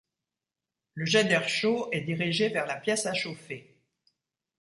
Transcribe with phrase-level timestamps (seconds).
[0.95, 3.77] Le jet d'air chaud est dirigé vers la pièce à chauffer.